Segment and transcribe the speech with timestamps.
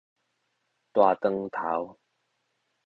[0.93, 1.99] 大腸頭